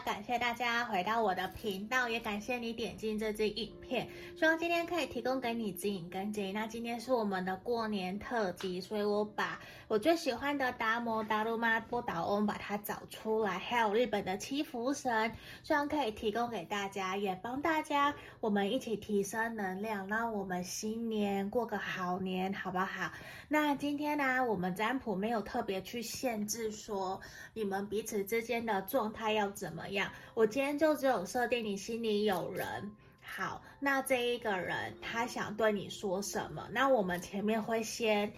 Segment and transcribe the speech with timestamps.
[0.00, 4.08] 感谢大家回到我的频道，也感谢你点进这支影片。
[4.36, 6.52] 希望今天可以提供给你指引跟建议。
[6.52, 15.32] 那今天是我们的过年特辑，所以我把我最喜欢的达摩达鲁玛波导翁把它找出来，还有日本的七福神，
[15.62, 23.12] 希望可以提供给大家，也帮大家我们一起提升能量，让我们新年过个好年，好不好？
[23.48, 27.20] 那今天呢，我们占卜没有特别去限制说
[27.52, 32.90] 你们彼此之间的状态要怎么样，我今天就只有设定你心里有人。
[33.22, 36.68] 好，那这一个人他想对你说什么？
[36.72, 38.32] 那我们前面会先。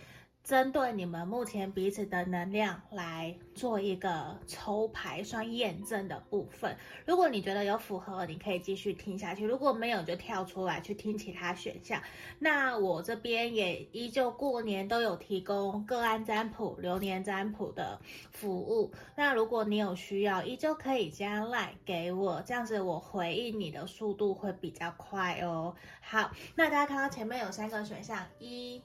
[0.44, 6.76] 针对你们目前彼此的能量来做一个抽牌算验证的部分。
[7.06, 12.02] 如果你觉得有符合，你可以继续听下去；如果没有，就跳出来去听其他选项。
[12.40, 18.00] 那我这边也依旧过年都有提供个案占卜、流年占卜的
[18.32, 18.92] 服务。
[19.16, 25.76] 那如果你有需要，依旧可以加 LINE 给我，这样子我回应你的速度会比较快哦。
[26.00, 28.82] 好，那大家看到前面有三个选项，一、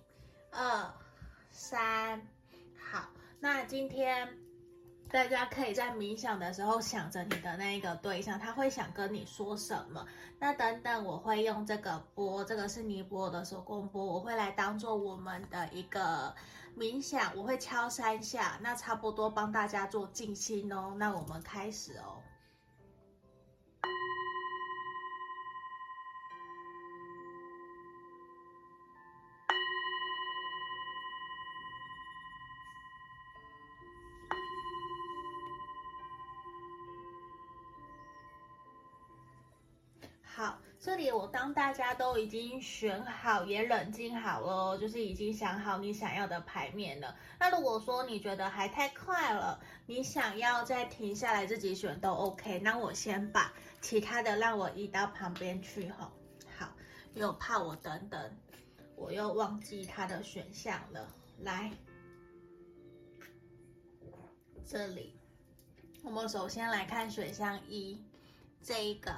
[0.52, 0.94] 二。
[1.60, 2.22] 三，
[2.80, 4.30] 好，那今天
[5.10, 10.06] 大家可以在冥想的时候想着你的那一个对象，他会想跟你说什么？
[10.38, 16.32] 那等等我会用这个钵，这个是尼泊尔的手工钵，我会来当做我们的一个
[16.78, 20.94] 冥想，我会敲三下，那差不多帮大家做静心哦。
[21.00, 22.22] 那我们开始哦。
[40.88, 47.14] 这里我当大家都已经选好，也冷静好了，就是已经想好你想要的牌面了。
[47.38, 52.60] 那如果说你觉得还太快了，你想要再停下来自己选都 OK。
[52.60, 56.10] 那我先把其他的让我移到旁边去哈。
[56.58, 56.70] 好，
[57.16, 58.38] 又怕我等等，
[58.96, 61.14] 我又忘记它的选项了。
[61.42, 61.70] 来，
[64.66, 65.20] 这里，
[66.02, 68.02] 我们首先来看选项一，
[68.62, 69.14] 这一个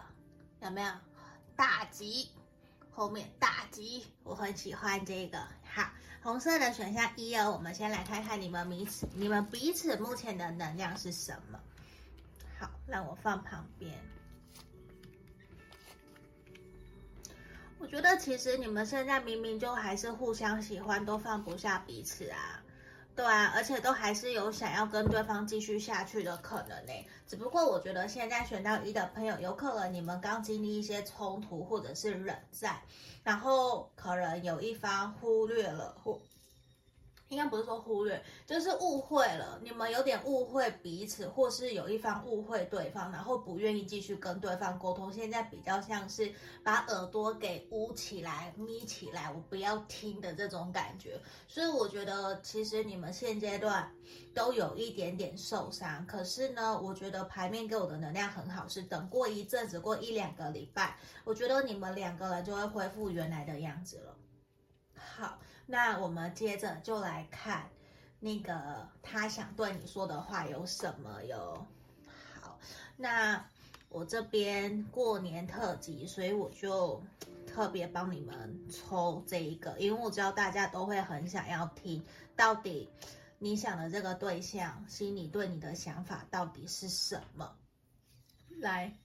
[0.63, 0.91] 有没有？
[1.59, 2.29] 大吉，
[2.89, 5.45] 后面大吉，我很喜欢这个。
[5.65, 5.91] 好，
[6.23, 11.59] 红色的选项一哦，我们先来看看你们彼此，你们彼此目前的能量是什么？
[12.57, 13.93] 好，让我放旁边。
[17.77, 22.63] 我觉得其实你们现在明明就还是互相喜欢，都放不下彼此啊。
[23.19, 26.93] 对啊，而且都还是有想要跟对方继续下去的可能呢。
[27.27, 32.79] 只不过我觉得现在选到一的朋友，有可能你们刚经历一些冲突或者是冷战，
[33.21, 36.17] 然后可能有一方忽略了或。
[37.29, 39.59] 应该不是说忽略，就是误会了。
[39.63, 45.13] 你们有点误会彼此，或是有一方误会对方，然后不愿意继续跟对方沟通。
[45.13, 51.21] 现在比较像是把耳朵给捂起来、眯起来，我不要听的这种感觉。
[51.47, 53.91] 所以我觉得，其实你们现阶段
[54.33, 56.03] 都有一点点受伤。
[56.07, 64.15] 可是呢，我觉得牌面给我的能量很好，是等过一阵子，过一两个礼拜，我觉得你们两个人就会恢复原来的样子了。
[64.95, 65.37] 好。
[65.71, 67.69] 那我们接着就来看
[68.19, 71.67] 那个他想对你说的话有什么哟。
[72.41, 72.59] 好，
[72.97, 73.45] 那
[73.87, 77.03] 我这边过年特辑，所以我就
[77.45, 82.03] 特别帮你们抽这一个，因为我知道大家都会很想要听，
[82.35, 82.89] 到底
[83.37, 87.55] 你想的这个对象心里对你的想法到底是什么？
[88.57, 88.97] 来。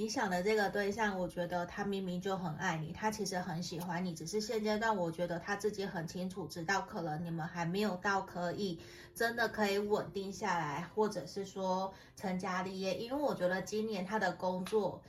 [0.00, 8.80] 你想的这个对象，我觉得他明明就很爱你，他其实很喜欢你，只是现阶段我觉得他自己很清楚，知道可能你们还没有到可以
[9.14, 15.02] 真的可以稳定下来，或者是说成家立业，因为我觉得今年他的工作。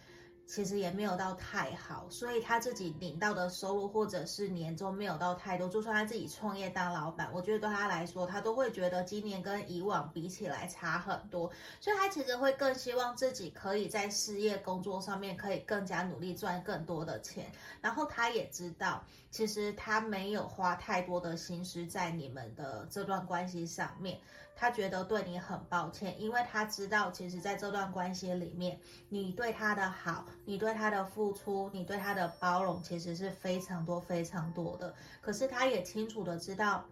[0.51, 5.69] 其实也没有到太好，所以他自己领到的收入或者是年终没有到太多。
[5.69, 11.49] 就算他自己创业当老板，我觉得对他来说，他都会觉得今年跟以往比起来差很多。
[11.79, 17.49] 所以他其实会更希望自己可以在事业工作上面可以更加努力赚更多的钱。
[17.79, 24.19] 然后他也知道，其实他没有花太多的心思在你们的这段关系上面。
[24.61, 28.79] 他觉得对你很抱歉，因为他知道，其实在这段关系里面，
[29.09, 34.93] 你对他的好，你对他的付出，你对他的包容，其实是非常多、非常多的。
[35.19, 36.85] 可是他也清楚的知道。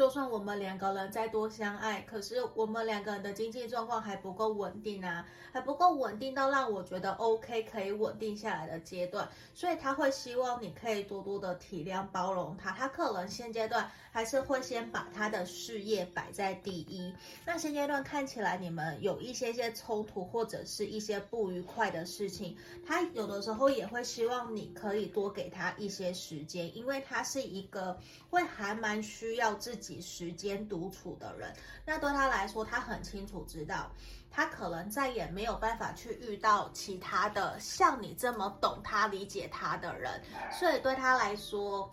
[0.00, 12.70] 就算我们两个人再多相爱，可是我们两个人的经济状况还不够稳定啊，还不够稳定到让我觉得 OK 可以稳定下来的阶段，所以他会希望你可以多多的体谅包容他。
[12.70, 17.14] 他可能现阶段还是会先把他的事业摆在第一。
[17.44, 22.56] 那现阶段看起来你们有一些些冲突或者是一些不愉快的事情，
[22.86, 28.00] 他有的时候也会希望你可以多给他一些时间，因为他是一个
[28.30, 29.89] 会还蛮需要自己。
[29.98, 31.50] 时间独处的人，
[31.86, 33.90] 那对他来说，他很清楚知道，
[34.30, 40.22] 他可能再也没有办法去遇到其他的像你这么懂他、理解他的人，
[40.52, 41.90] 所以对他来说，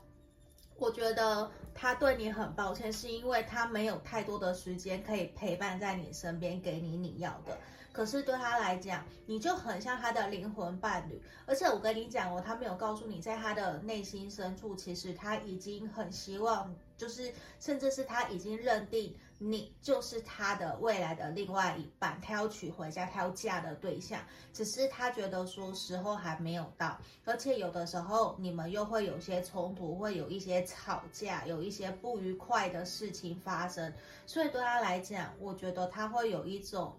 [0.76, 1.50] 我觉得
[1.80, 7.56] 他对你很抱歉，是因为他没有太多的时间可以陪伴在你身边，给你你要的。
[7.94, 24.20] 可是对他来讲，你就很像他的灵魂伴侣，而且我跟你讲哦，他没有告诉你，在他的内心深处，其实他已经很希望，就是甚至是他已经认定你就是他的未来的另外一半，他要娶回家，他要嫁的对象，
[24.52, 33.94] 只是他觉得说时候还没有到，而且有的时候你们又会有些冲突，会有一些吵架，有一些不愉快的事情发生，
[34.26, 36.98] 所以对他来讲，我觉得他会有一种。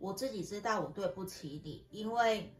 [0.00, 2.54] 我自己知道我对不起你，因为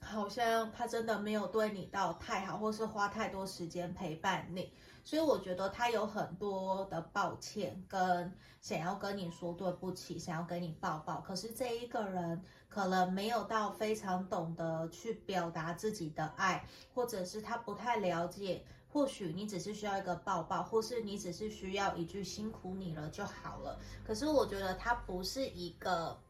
[0.00, 4.72] 好像他真的没有对你到太好，或是花太多时间陪伴你，
[5.08, 11.18] 所以我觉得他有很多的抱歉跟想要跟你说对不起，想要跟你抱抱。
[11.22, 16.62] 可是这一个人可能没有到非常懂得去表达自己的爱，
[16.92, 18.62] 或者是他不太了解，
[18.92, 23.80] 或许你只是需要一个抱抱，或是你只是需要一句辛苦你了就好了。
[24.06, 26.20] 可是我觉得他不是一个。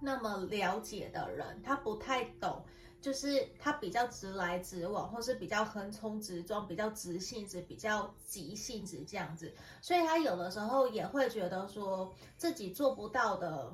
[0.00, 2.64] 那么了解的人，他不太懂，
[3.00, 13.72] 就是他比较直来直往，或是比较横冲直撞，比较直性子，比较急性子这样子，所以他有的时候也会觉得说自己做不到的，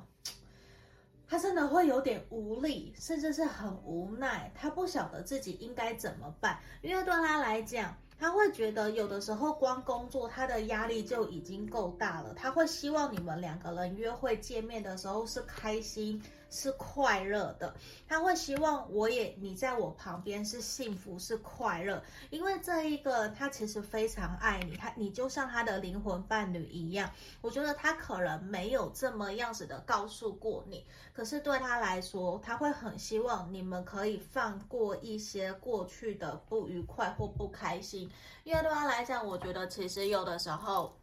[1.27, 7.95] 他真的会有点无力，甚至是很无奈，他不晓得自己应该怎么办，因为对他来讲。
[8.17, 16.23] 他会觉得有的时候光工作他的压力就已经够大了，他会希望你们两个人约会见面的时候是开心。
[16.49, 17.75] 是快乐的，
[18.07, 27.09] 他会希望我也你在我旁边是幸福是快乐，因为这一个他其实非常爱你，他你就像他的灵魂伴侣一样。
[27.41, 38.09] 我觉得他可能没有这么样子的告诉过你，可是对他来说，他会很希望你们可以放过一些过去的不愉快或不开心，
[38.43, 40.95] 因为对他来讲，我觉得其实有的时候。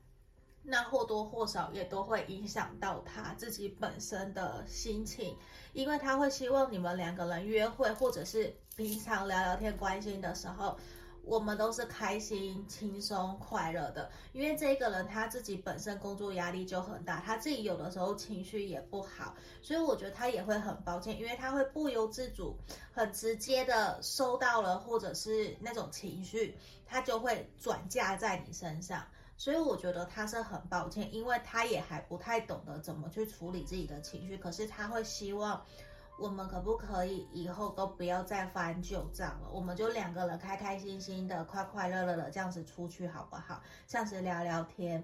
[0.65, 5.37] 那或多或少也都会影响到他自己本身的心情，
[5.73, 10.79] 因为他会希望你们两个人约会，或者是平常聊聊天、关心的时候，
[11.25, 14.09] 我们都是开心、轻松、快乐的。
[14.33, 22.57] 因为这个人他自己本身工作压力就很大，他自己有的时候情绪也不好，所以我觉得他也会很抱歉，因为他会不由自主、
[22.93, 26.57] 很直接的收到了，或者是那种情绪，
[26.87, 29.05] 他就会转嫁在你身上。
[29.43, 34.39] 所以我觉得他是很抱歉，因为他也还不太懂得怎么去处理自己的情绪。
[34.39, 35.61] 可是他会希望
[36.17, 43.61] 我们可不可以以后都不要再翻旧账了，我们就两个人开开心心的、快快乐乐的这样子出去好不好？
[43.89, 45.03] 这样子聊聊天。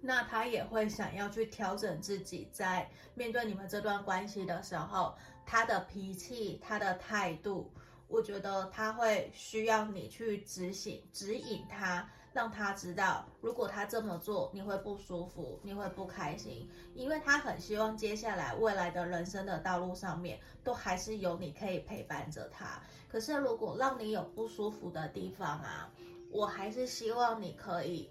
[0.00, 5.14] 那他也会想要去调整自己，在面对你们这段关系的时候，
[5.44, 7.70] 他的脾气、他的态度，
[8.08, 12.08] 我觉得他会需要你去指醒、指引他。
[12.32, 22.80] 让他知道，如果他这么做，你会不舒服，你会不开心，因为他很希望接下来未来的人生的道路上面，都还是有你可以陪伴着他。
[23.08, 25.90] 可是如果让你有不舒服的地方啊，
[26.30, 28.10] 我还是希望你可以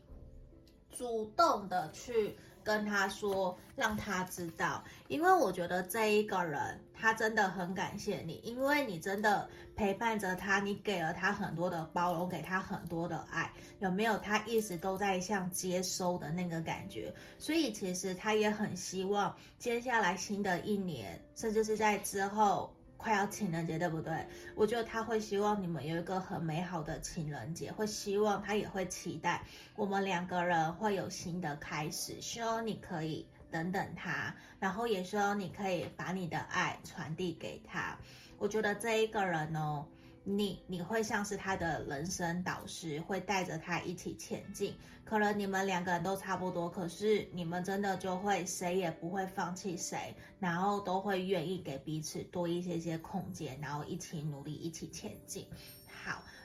[0.89, 2.37] 主动的去。
[2.61, 14.17] 跟他说，让他知道，因为我觉得这一个人他真的很感谢你，因为你真的陪伴着他，你给了他很多的包容，给他很多的爱，有没有？
[14.17, 22.73] 他一直都在像接收的那个感觉，所以其实他也很希望接下来新的一年，甚至是在之后。
[23.01, 24.27] 快要情人节，对不对？
[24.55, 29.41] 我觉得他会希望你们有一个很美好的情人节，会希望他也会期待
[29.77, 32.19] 我们两个人会有新的开始。
[32.19, 37.97] 希望你可以等等他，然后也希望你可以把你的爱传递给他。
[38.37, 39.85] 我觉得这一个人哦。
[40.25, 44.75] 你你会像是他的人生导师，会带着他一起前进。
[45.03, 55.47] 可能你们两个人都差不多，可是你们真的就会谁也不会放弃谁，然后都会愿意给彼此多一些些空间，然后一起努力，一起前进。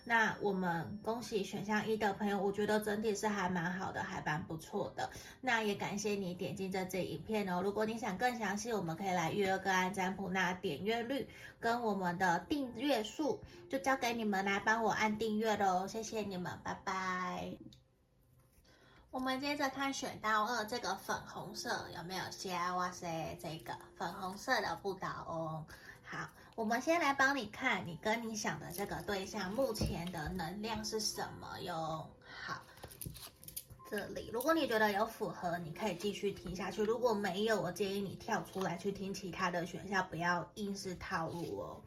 [0.06, 5.10] 那我们恭喜选项一的朋友，我觉得整体是还蛮好的，还蛮不错的。
[5.40, 7.62] 那也感谢你点进这支影片哦。
[7.62, 10.28] 如果你想更详细，我们可以来预约个案占卜。
[10.28, 11.26] 那点阅率
[11.58, 15.86] 跟我们的订阅数，就交给你们来帮我按订阅喽。
[15.86, 17.56] 谢谢你们，拜拜。
[19.10, 22.74] 我们接着看选到二这个粉红色有没有瞎？
[22.74, 25.66] 哇塞，这个粉红色的不倒翁。
[26.04, 32.08] 好，我们先来帮你看，你跟你想的这个对象目前的能量是什么哟？
[32.42, 32.62] 好，
[33.90, 41.82] 这里如果你觉得有符合，你可以继续听下去；如果没有，我建议你跳出来去听其他的选项，不要硬是套路哦。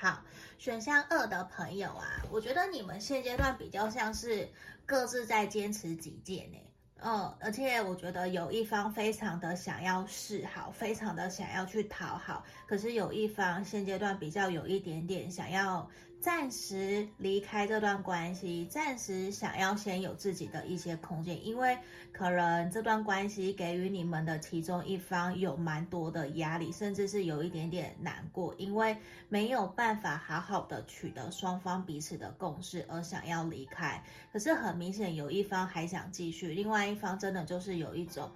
[0.00, 0.22] 好，
[0.58, 4.52] 选项二的朋友啊，我觉得你们现阶段比较像是。
[4.86, 6.58] 各自在坚持己见呢，
[7.06, 15.86] 嗯，而且我觉得有一方非常的想要示好，非常的想要去讨好，可是有一方现阶段比较有一点点想要。
[16.24, 21.76] 暂时离开这段关系，暂时想要先有自己的一些空间，因为
[22.14, 28.96] 可能这段关系给予你们的其中一方有蛮多的压力，甚至是有一点点难过，因为
[29.28, 34.02] 没有办法好好的取得双方彼此的共识而想要离开。
[34.32, 38.30] 可是很明显有一方还想继续，另外一方真的就是有一种。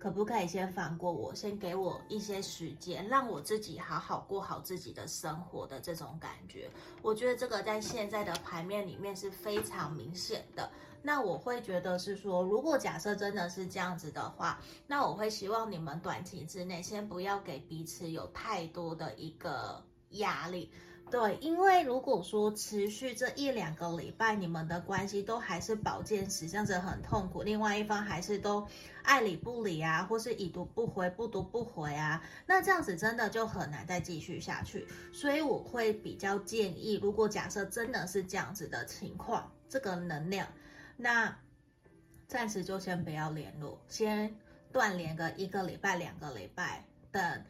[0.00, 6.70] 可不可以先放过我，先给我一些时间，让我自己好好过好自己的生活的这种感觉？
[7.02, 10.70] 我觉得这个在现在的牌面里面是非常明显的。
[11.02, 20.70] 那我会觉得是说，如果假设真的是这样子的话，那我会希望你们短期之内先不要给彼此有太多的一个压力。
[21.10, 28.64] 对，因为如果说持续这一两个礼拜，你们的关系都还是宝剑十，这样子很痛苦，另外一方还是都
[29.02, 34.86] 爱理不理啊，或是已读不回、不读不回啊，那这样子真的就很难再继续下去。
[35.12, 40.46] 所以我会比较建议，如果假设真的是这样子的情况，这个能量，
[40.96, 41.36] 那
[42.28, 44.32] 暂时就先不要联络，先
[44.72, 47.44] 断联个一个礼拜、两个礼拜，等。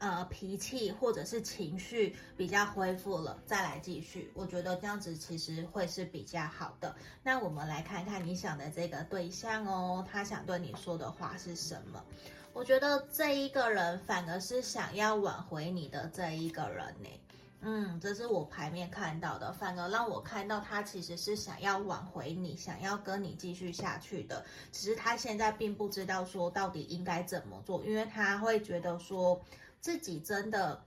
[0.00, 6.96] 呃，脾气或者是情绪比较恢复了，再来继续，我觉得这样子其实会是比较好的。
[7.22, 12.02] 那我们来看看你想的这个对象哦，他想对你说的话是什么？
[12.54, 17.08] 我觉得这一个人反而是想要挽回你的这一个人呢。
[17.60, 24.42] 嗯，这是我牌面看到的，反而让我看到他其实是想要挽回你，想要跟你继续下去的。
[24.72, 29.38] 只是他现在并不知道说到底应该怎么做，因为他会觉得说。
[29.80, 30.84] 自己真的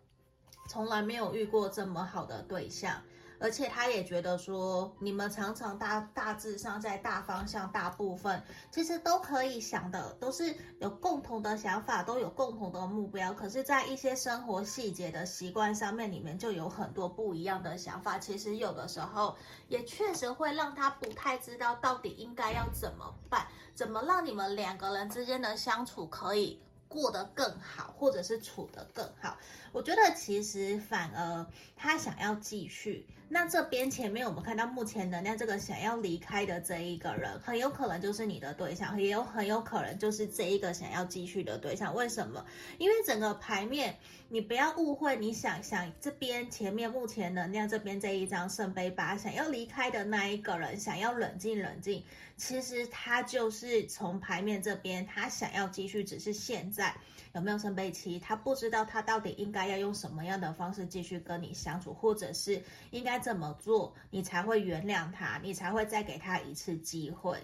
[0.69, 3.01] 从来没有遇过这么好的对象，
[3.39, 13.33] 而且他也觉得说，你们常常大大致上在大方向、大部分其实都可以想的，都是有共同的想法，都有共同的目标。
[13.33, 18.17] 可是，在一些生活细节的习惯上面，里面就有很多不一样的想法。
[18.17, 19.35] 其实有的时候
[19.67, 26.61] 也确实会让他不太知道到底应该要怎么办，怎么让你们两个人之间的相处可以。
[26.93, 29.35] 过得更好，或者是处得更好，
[29.71, 31.45] 我觉得其实反而
[31.75, 33.07] 他想要继续。
[33.29, 41.95] 那这边前面我们看到目前能量这个想要离开的这一个人，很有可能就是你的对象，也有很有可能就是这一个想要继续的对象。
[41.95, 42.45] 为什么？
[42.77, 43.97] 因为整个牌面，
[44.29, 52.03] 你不要误会，你想想这边前面目前能量这边这一张圣杯八，想要离开的那一个人，想要冷静冷静，
[52.45, 56.93] 其实他就是从牌面这边，他想要继续，只是现在。
[57.33, 58.19] 有没有圣杯七？
[58.19, 67.39] 他不知道他到底应该要用什么样的方式继续跟你相处，或者是应该怎么做，你才会原谅他，你才会再给他一次机会。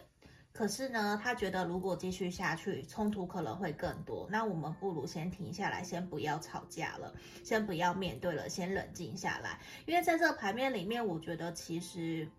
[0.52, 4.28] 可是呢，他觉得如果继续下去，冲突可能会更多。
[4.30, 9.58] 那我们不如先停下来，先不要吵架了，先不要面对了，先冷静下来。
[9.86, 12.30] 因为在这个牌面里面，我觉得其实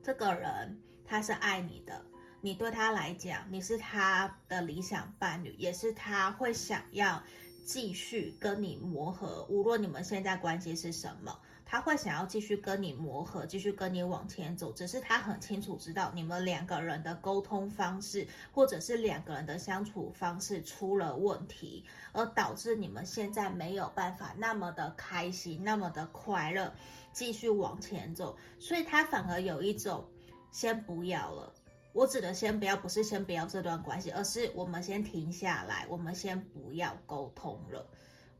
[0.00, 0.80] 这个人
[1.12, 2.02] 他是爱你的。
[2.40, 7.22] 你对他来讲，你是他的理想伴侣，也是他会想要
[7.66, 9.44] 继续跟你磨合。
[9.50, 14.72] 无论你们现在关系是什么，他会想要继续跟你磨合，继续跟你往前走。
[14.72, 26.72] 只是他很清楚知道你们两个人的沟通方式，或者是两个人的相处方式出了问题，而导致你们现在没有办法那么的开心，那么的快乐，
[27.12, 28.34] 继续往前走。
[28.58, 30.08] 所以他反而有一种
[30.52, 31.52] 先不要了。
[31.92, 37.86] 我指的先不要，不是先不要这段关系，而是我们先停下来，我们先不要沟通了，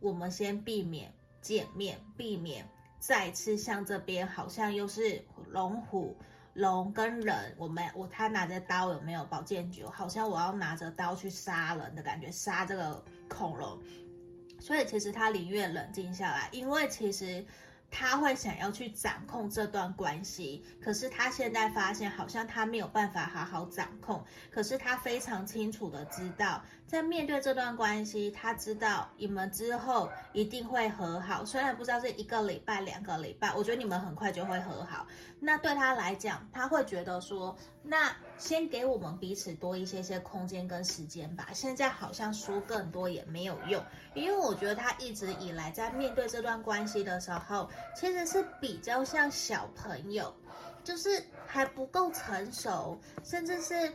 [0.00, 2.66] 我们先避免见面，避免
[2.98, 6.16] 再次像这边好像又是龙虎
[6.54, 9.90] 龙跟人，我们我他拿着刀有没有宝剑九？
[9.90, 13.78] 好像我要拿着刀去杀人的感觉，杀这个恐龙，
[14.58, 17.44] 所以其实他宁愿冷静下来，因为其实。
[17.94, 24.24] 他会想要去掌控这段关系，可是他现在发现好像他没有办法好好掌控。
[24.50, 31.42] 可是他非常清楚的知道，在面对这段关系，他知道你们之后一定会和好。
[31.42, 35.06] 虽然不知道是一个礼拜、两个礼拜，我觉得你们很快就会和好。
[35.40, 41.48] 那对他来讲，他会觉得说，那先给我们彼此多一些些空间跟时间吧。
[41.54, 43.82] 现在好像说更多也没有用，
[44.12, 47.70] 因为我觉得他一直以来在面对这段关系的时候。
[47.96, 50.30] 其实是比较像小朋友，
[50.84, 53.90] 就是还不够成熟，甚至是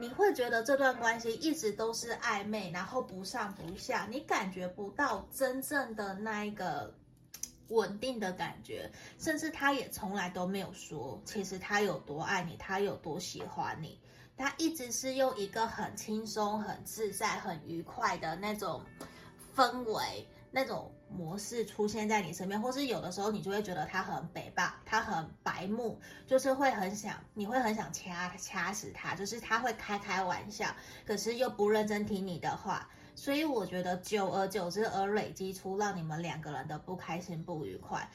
[0.00, 6.94] 你会觉得这段关系一直都是暧昧，然后不上不下，你感觉不到真正的那一个
[7.68, 14.00] 稳定的感觉，甚至他也从来都没有说，其实他有多爱你，他有多喜欢你，
[14.36, 18.80] 他一直是用一个很轻松、很自在、很愉快的那种
[19.56, 20.28] 氛围。
[20.50, 30.74] 那种模式出现在你身边，或是有的时候你就会觉得他很北霸，他很白目，就是会很想，你会很想掐掐死他，就是他会开开玩笑，
[31.04, 38.10] 可是又不认真听你的话，所以我觉得久而久之而累积出让你们两个人的不开心不愉快。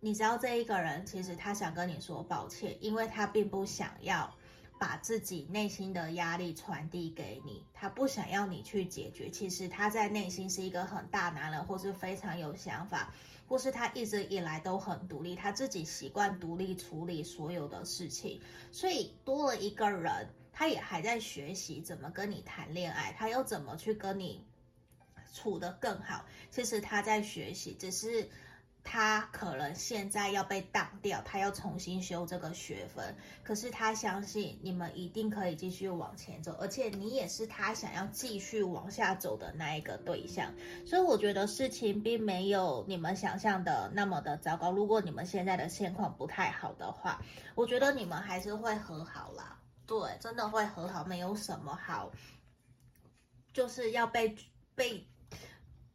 [0.00, 4.34] 你知道这一个人其实他想跟你说抱歉，因为他并不想要。
[4.80, 9.28] 把自己内心的压力传递给你，他不想要你去解决。
[9.28, 13.12] 其实他在内心是一个很大男人，或是非常有想法，
[13.46, 18.40] 或是他一直以来都很独立，他自己习惯独立处理所有的事情。
[18.72, 24.42] 所以多了一个人，他也还在学习怎么跟你谈恋爱，他又怎么去跟你
[25.34, 26.24] 处得更好。
[26.50, 28.30] 其实他在学习，只是。
[28.82, 33.14] 他可能现在要被挡掉，他要重新修这个学分。
[33.44, 40.54] 可是他相信你们一定可以继续往前走，而且你也是他想要继续往下走的那一个对象。
[40.86, 44.72] 所以我觉得事情并没有你们想象的那么的糟糕。
[44.72, 47.22] 如果你们现在的现况不太好的话，
[47.54, 49.58] 我觉得你们还是会和好啦。
[49.86, 52.10] 对，真的会和好，没有什么好，
[53.52, 54.34] 就是要被
[54.74, 55.06] 被，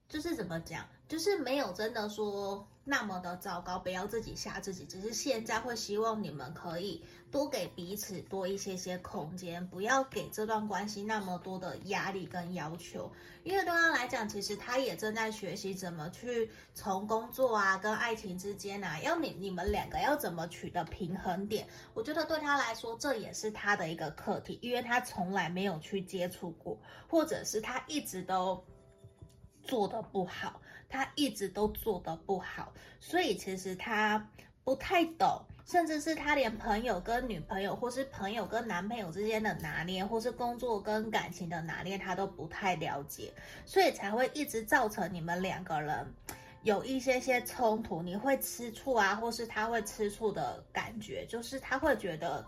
[0.08, 2.66] 就是怎么讲，就是没有真的说。
[2.88, 4.86] 那么的糟糕，不要自己吓自己。
[4.86, 13.12] 只是现在会希望你们可以多给彼此多一些些空间，不要给这段关系那么多的压力跟要求。
[13.44, 21.68] 因为对他来讲，其实他也正在学习怎么去从工作啊跟爱情之间啊，要你你们两个要怎么取得平衡点。
[21.96, 26.80] 我觉得对他来说，这也是他的一个课题，因为他从来没有去接触过，
[27.10, 28.64] 或者是他一直都
[29.64, 30.62] 做得不好。
[30.90, 34.30] 他一直都做得不好，所以其实他
[34.64, 43.32] 不太懂，甚至是他连朋友跟女朋友，或是朋友跟男朋友之间的拿捏，或是工作跟感情的拿捏，他都不太了解，
[43.66, 46.14] 所以才会一直造成你们两个人
[46.64, 48.02] 有一些些冲突。
[48.02, 52.46] 你会吃醋啊，或是他会吃醋的感觉，就是他会觉得。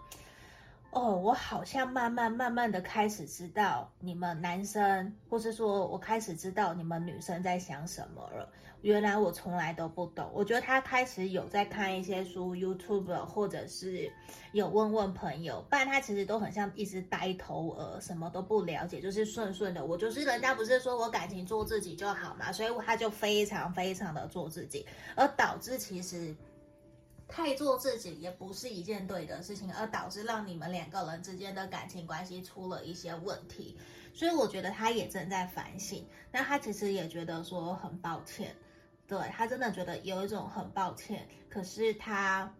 [0.91, 8.49] 哦，我好像慢慢慢慢的开始知道你们男生，或是说我开始知道你们女生在想什么了。
[8.81, 10.29] 原来我从来都不懂。
[10.33, 14.11] 我觉得他开始有在看一些书，YouTube 或者是
[14.53, 19.83] 有问问朋友，不然他其实都很像一只呆头鹅，什么都不了解，就是顺顺的。
[19.85, 26.35] 我就是人家不是说我感情做自己就好嘛，所以他就非常非常的做自己，而导致其实。
[27.27, 33.77] 太做自己也不是一件对的事情，而导致让你们两个人之间的感情关系出了一些问题，
[34.13, 36.07] 所以我觉得他也正在反省。
[36.31, 38.55] 那他其实也觉得说很抱歉，
[39.07, 42.53] 对，他真的觉得有一种很抱歉，可是他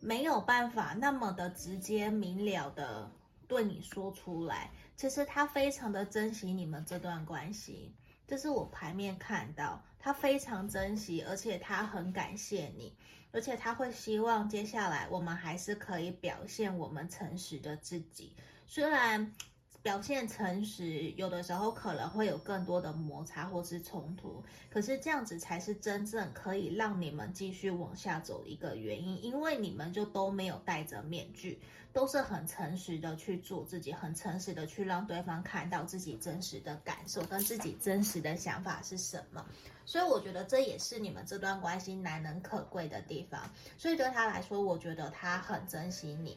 [0.00, 3.10] 没有办法那么的直接明了的
[3.46, 4.70] 对你说出来。
[4.96, 7.94] 其实他非常的珍惜你们这段关系，
[8.28, 12.94] 这是我牌面看到，他非常珍惜，而且他很感谢你。
[13.30, 18.32] 而且他会希望接下来我们还是可以表现我们诚实的自己，
[18.66, 19.34] 虽然
[19.80, 31.60] 表现诚实有的时候可能会有更多的摩擦或是冲突，可是这样子才是真正可以让你们继续往下走一个原因，因为你们就都没有戴着面具，
[31.92, 39.46] 都是很诚实的去做自己，很诚实的去让对方看到自己真实的感受跟自己真实的想法是什么。
[39.86, 43.40] 所以我觉得这也是你们这段关系难能可贵的地方。
[43.78, 46.36] 所以对他来说，我觉得他很珍惜你，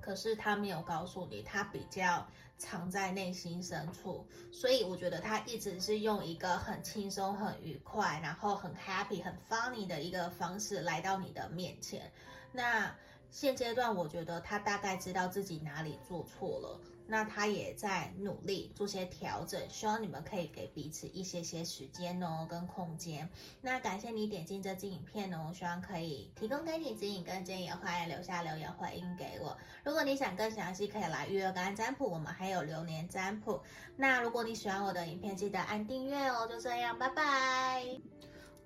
[0.00, 2.26] 可是他没有告诉你，他比较
[2.58, 4.26] 藏在内心深处。
[4.52, 12.10] 所以我觉得他一直是用一个很轻松、很愉快，然后很 happy、很 funny 的一个方式来到你的面前。
[12.52, 12.94] 那
[13.30, 16.80] 现阶段我觉得他大概知道自己哪里做错了。
[17.06, 23.28] 那他也在努力做些调整，希望你们可以给彼此一些些时间哦，跟空间。
[23.60, 29.56] 那感谢你点进这支影片哦，希望可以提供给你指引跟建议，欢迎留下留言回应给我。
[29.84, 33.62] 如果你想更详细，可以来预约个案占卜，我们还有流年占卜。
[33.96, 36.46] 那如果你喜欢我的影片，记得按订阅哦。
[36.46, 37.84] 就这样，拜拜。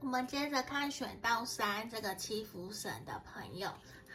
[0.00, 3.70] 我们接着看选到三这个七福神的朋友。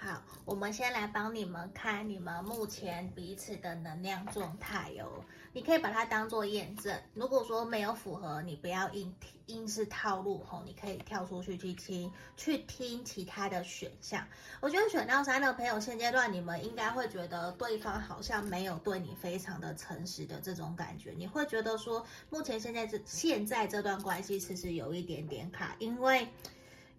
[0.06, 5.26] 好，我们先来帮你们看你们目前彼此的能量状态哦。
[5.52, 6.96] 你可以把它当做验证。
[7.16, 9.12] 如果说没有符合，你不要硬
[9.48, 14.24] 硬是套路吼，你可以跳出去去听，去听其他的选项。
[14.60, 21.16] 我觉得选到三的朋友，现阶段你们应该会觉得对方好像没有对你非常的诚实的这种感觉。
[21.18, 26.28] 你会觉得说，目前现在这现在这段关系其实有一点点卡，因为。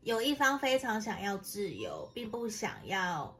[0.06, 3.36] 有一方非常想要自由，并不想要，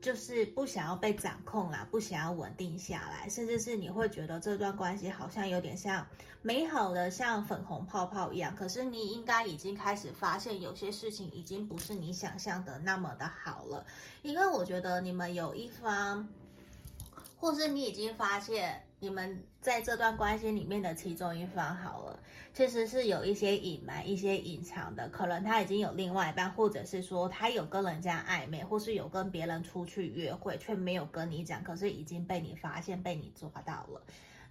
[0.00, 6.04] 就是不想要被掌控啦，不想要稳定下来，甚至是你会觉得这段关系好像有点像
[6.42, 13.86] 美好的像粉红泡泡一样，可是你应该已经开始发现有些事情已经不是你想象的那么的好了，
[14.22, 16.28] 因为我觉得你们有一方，
[17.38, 18.84] 或是你已经发现。
[19.04, 22.18] 你们在这段关系里面的其中一方好了，
[22.54, 34.00] 其实是有一些隐瞒、一些隐藏的，可能他已经有另外一半，或者是说他有跟人家暧昧，或是有跟别人出去约会，却没有跟你讲，可是已经被你发现、被你抓到了。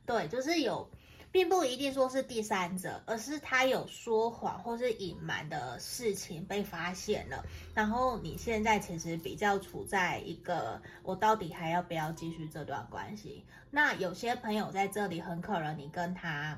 [0.06, 0.88] 对，就是有。
[1.34, 7.44] 并不一定说是第三者，而是他有说谎或是隐瞒的事情被发现了，
[7.74, 13.44] 然后你现在其实比较处在一个我到底还要不要继续这段关系？
[13.72, 16.56] 那有些朋友在这里很可能你跟他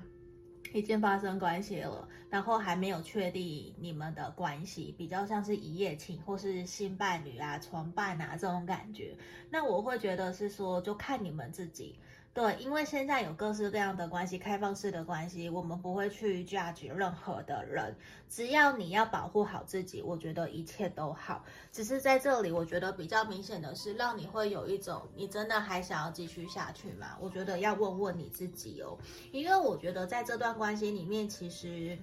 [0.74, 9.16] 已经发生关系了，然后还没有确定你们的关系，比较像是一夜情或是新伴侣啊、床伴啊这种感觉。
[9.50, 11.98] 那我会觉得是说，就看你们自己。
[12.36, 17.96] 对，因为现在有各式各样的关系，开放式的关系，我们不会去 judge 任何的人，
[18.28, 21.46] 只要你要保护好自己，我觉得一切都好。
[21.72, 27.18] 只是在这里，我觉得比较明显的是，让你会有一种，你真的还想要继续下去吗？
[27.22, 28.98] 我觉得要问问你自己哦，
[29.32, 31.98] 因为我觉得在这段关系里面，其实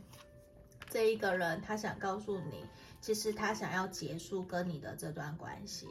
[0.88, 2.64] 这一个人他想告诉你，
[3.03, 5.87] 其实他想要结束跟你的这段关系。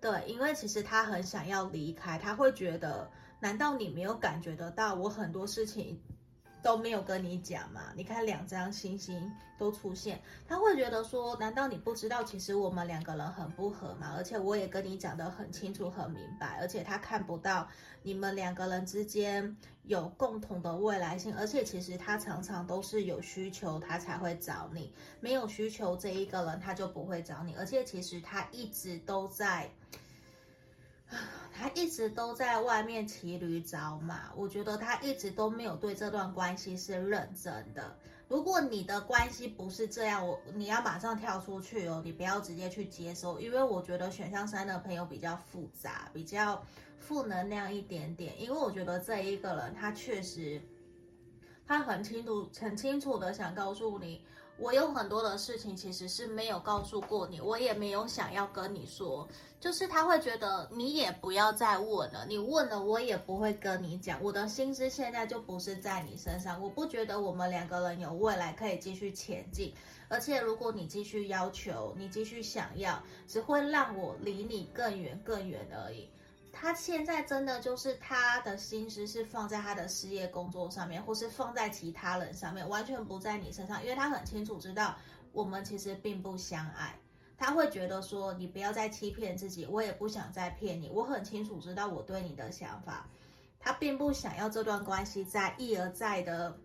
[0.00, 3.08] 对，因为其实他很想要离开，他会觉得。
[3.46, 5.96] 难道你没有感觉得到我很多事情
[6.64, 7.92] 都没有跟你讲吗？
[7.94, 14.14] 你看两张星星都出现，他会觉得说，难道你不知道其实我们两个人很不合吗？
[14.16, 17.68] 而且我也跟你讲得很清楚很明白，而且他看不到
[18.02, 29.70] 你们两个人之间有共同的未来性，而且其实他常常都是有需求他才会找你，没有需求这一个人他就不会找你，而且其实他一直都在。
[31.52, 37.96] 他一直都在外面骑驴找马，我觉得他一直都没有对这段关系是认真的。
[38.28, 46.62] 如果你的关系不是这样，我你要马上跳出去哦，你不要直接去接受，因为我觉得选项三的朋友比较复杂，比较
[46.98, 48.40] 负能量一点点。
[48.42, 50.60] 因为我觉得这一个人他确实，
[51.66, 54.24] 他很清楚、很清楚的想告诉你。
[54.58, 59.28] 我有很多的事情其实是没有告诉过你，我也没有想要跟你说，
[59.60, 69.74] 就是他会觉得你也不要再问了，你问了我也不会跟你讲，我的心思现在就不是在你身上，我不觉得我们两个人有未来可以继续前进，
[70.08, 76.08] 而且如果你继续要求，你继续想要，只会让我离你更远更远而已。
[76.58, 84.96] 他现在真的就是他的心思是放在他的事业工作上面，或是放在其他人上面，完全不在你身上，因为他很清楚知道
[85.32, 86.98] 我们其实并不相爱。
[87.36, 90.88] 他会觉得说，你不要再欺骗自己，我也不想再骗你。
[90.88, 93.06] 我很清楚知道我对你的想法，
[93.60, 96.58] 他并不想要这段关系再一而再的，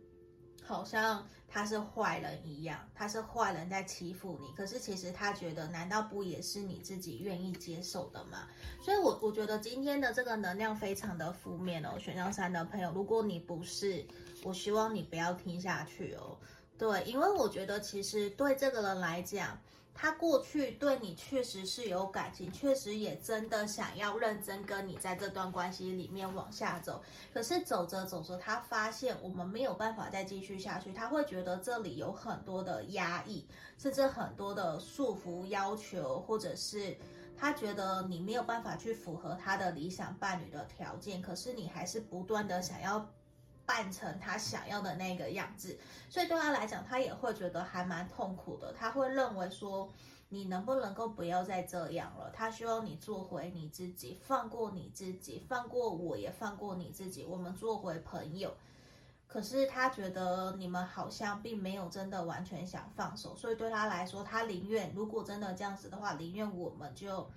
[0.63, 1.27] 好像。
[1.53, 4.53] 他是坏人一样，他是坏人在欺负你。
[4.55, 8.47] 可是其实他觉得，难道不也是你自己愿意接受的吗？
[8.81, 11.99] 所以我，我觉得今天的这个能量非常的负面哦。
[11.99, 14.01] 选项三的朋友，如果你不是，
[14.45, 16.37] 我希望你不要听下去哦。
[16.81, 19.55] 对，因为我觉得其实对这个人来讲。
[19.93, 27.03] 他过去对你确实是有感情，确实也真的想要认真跟你在这段关系里面往下走。
[27.31, 33.45] 可是走着走着，他发现我们没有办法再继续下去，他会觉得这里有很多的压抑，
[33.77, 36.97] 甚至很多的束缚要求，或者是
[37.37, 43.07] 他觉得你没有办法去符合他的理想伴侣的条件，可是你还是不断的想要。
[43.65, 48.73] 扮成他想要的那个样子，所以对他来讲，他也会觉得还蛮痛苦的。
[48.73, 49.91] 他会认为说，
[50.29, 52.29] 你能不能够不要再这样了？
[52.31, 58.55] 他希望你做回你自己，放过你自己，放过我也放过你自己，我们做回朋友。
[59.27, 67.31] 可是他觉得你们好像并没有真的完全想放手，所以对他来说，他宁愿如果真的这样子的话，宁愿我们就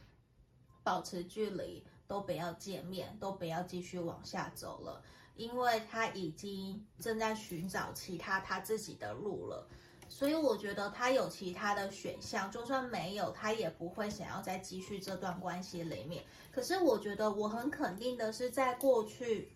[0.82, 5.00] 保持距离，都不要见面，都不要继续往下走了，
[5.36, 9.66] 因为他已经正在寻找其他他自己的路了。
[10.08, 16.22] 所以我觉得他有其他的选项，就算没有，他也不会想要再继续这段关系里面。
[16.52, 19.50] 可是我觉得我很肯定的是，在过去，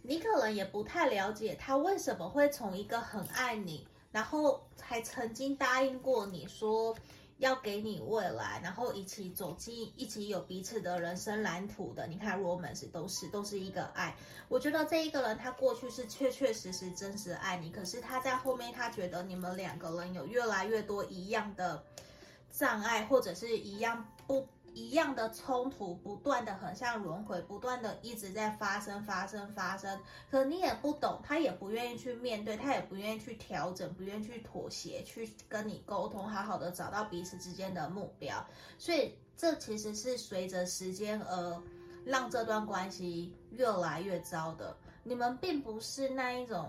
[0.00, 6.96] 你可能也不太了解他为什么会从一个很爱你，然后还曾经答应过你说。
[7.42, 12.06] 要给你未来，然后一起走进，一起有彼此的人生蓝图的。
[12.06, 14.14] 你看，romance 都是都是一个爱。
[14.48, 21.84] 我觉得这一个人他过去是确确实实真实爱你，可是他在后面他觉得你们两个人有越来越多一样的
[22.52, 24.46] 障碍，或者是一样不。
[24.74, 30.00] 一样的冲突，不断的很像轮回，不断的一直在发生、发生、发生。
[30.30, 38.44] 可你也不懂，他也不愿意去面对，他也不愿意去调整，不愿意去妥协，去跟你沟通，好好的找到彼此之间的目标。
[38.78, 41.62] 所以这其实是随着时间而
[42.04, 44.76] 让这段关系越来越糟的。
[45.02, 46.68] 你们并不是那一种。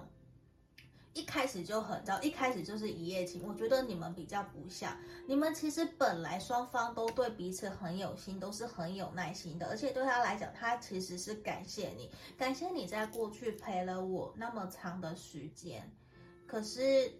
[1.13, 3.47] 一开始就很糟，一开始就是一夜情。
[3.47, 4.97] 我觉得你们比较不像，
[5.27, 9.67] 你们其实本来双方都对彼此很有心，都是很有耐心的。
[9.67, 15.87] 而且对他来讲，他其实是感谢你，感谢你在过去陪了我那么长的时间。
[16.47, 17.11] 可是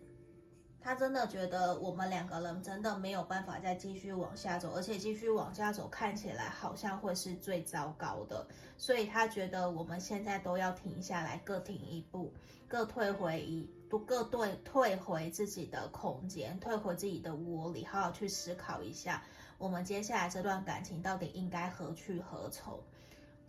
[0.80, 8.46] 他真的觉得我们两个人真的没有办法再继续往下走，而且继续往下走看起来好像会是最糟糕的。
[8.76, 12.34] 所以他觉得我们现在都要停下来，各停一步，
[12.74, 13.70] 各退回一。
[13.88, 19.24] 不各对退回自己的空间，退回自己的窝里，好好去思考一下，
[19.60, 22.82] 我们接下来这段感情到底应该何去何从？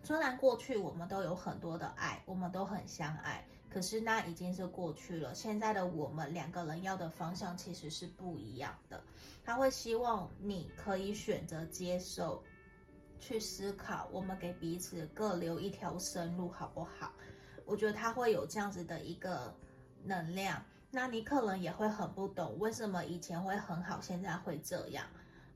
[0.02, 5.34] 虽然过去我们都有很多的爱，我们都很相爱，可是那已经是过去了。
[5.34, 9.02] 现在的我们两个人要的方向其实是不一样的。
[9.42, 12.44] 他会希望你可以选择接受，
[13.18, 17.10] 去思考，我们给彼此各留一条生路，好不好？
[17.64, 19.54] 我觉得他会有这样子的一个。
[20.06, 25.06] 能量，那你可能也会很不懂为什么以前会很好，现在会这样。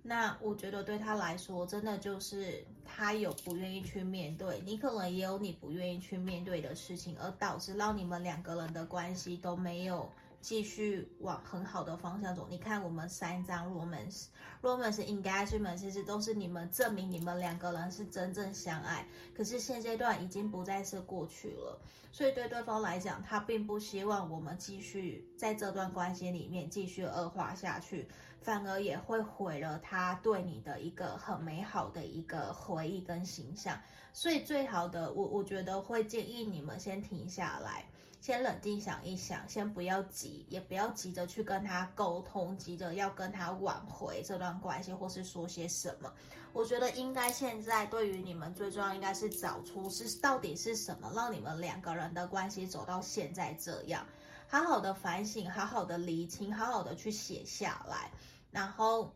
[0.02, 10.10] 那我觉得对他来说，真的就是他有不愿意去面对，你可能也有你不愿意去面对的事情，而导致让你们两个人的关系都没有。
[10.48, 12.46] 继续往很好的方向走。
[12.48, 19.06] 你看，我们三张 romance，romance engagement 其实都是你们证明你们两个人是真正相爱。
[19.37, 21.78] 可是现阶段已经不再是过去了，
[22.11, 28.08] 所以对对方来讲，他并不希望我们继续在这段关系里面继续恶化下去，
[28.40, 33.78] 反而也会毁了他对你的一个很美好的一个回忆跟形象。
[34.14, 37.84] 所以最好的，我我觉得会建议你们先停下来。
[38.20, 46.12] 先冷静想一想，先不要急，也不要急着去跟他沟通，急着要跟他挽回这段关系，或是说些什么。
[46.52, 54.04] 我觉得应该现在对于你们最重要，应该是找出是到底是什么让你们两个人的关系走到现在这样，
[54.48, 58.11] 好好的反省，好好的厘清，好好的去写下来，
[58.50, 59.14] 然后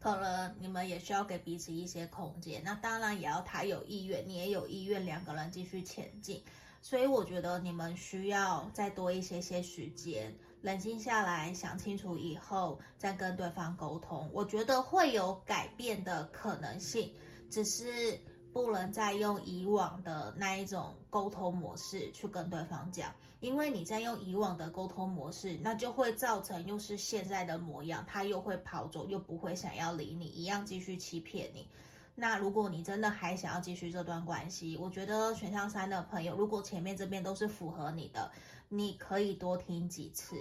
[0.00, 2.62] 可能你们也需要给彼此一些空间。
[2.64, 6.42] 那当然也要他有意愿，你也有意愿，两个人继续前进。
[6.84, 14.28] 所以我觉得你们需要再多一些些时间，冷静下来，想清楚以后再跟对方沟通。
[14.34, 17.10] 我觉得会有改变的可能性，
[17.50, 18.20] 只是
[18.52, 31.66] 不能再用以往的那一种沟通模式去跟对方讲，因为你在用以往的沟通模式，那就会造成又是现在的模样，他又会跑走，又不会想要理你，一样继续欺骗你。
[32.16, 38.30] 那如果你真的还想要继续这段关系，我觉得选项三的朋友，如果前面这边都是符合你的，
[38.68, 40.36] 你可以多听几次。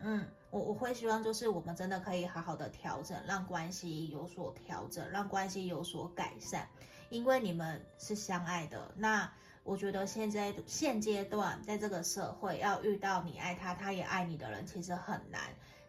[0.00, 6.68] 嗯，我我会希望就是我们真的可以好好的调整，让关系有所调整，让关系有所改善，
[7.08, 8.92] 因为你们是相爱的。
[8.94, 9.32] 那
[9.64, 15.40] 我觉得现在现阶段在这个社会要遇到你爱他，他也爱你的人，其实很难。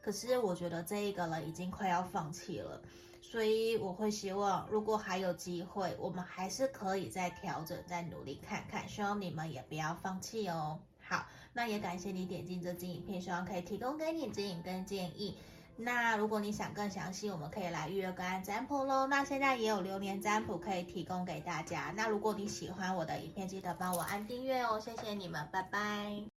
[0.02, 2.82] 可是我觉得这一个人已经快要放弃了。
[3.30, 8.88] 所以我会希望，如果还有机会，我们还是可以再调整、再努力看看。
[8.88, 10.80] 希望你们也不要放弃哦。
[11.04, 15.38] 好，那也感谢你点进这支影片，希望可以提供给你指引跟建议。
[15.76, 19.08] 那如果你想更详细，我们可以来预约个案占卜喽。
[19.08, 21.94] 那现在也有流年占卜可以提供给大家。
[21.98, 24.80] 那如果你喜欢我的影片，记得帮我按订阅哦。
[24.80, 26.37] 谢谢你们，拜拜。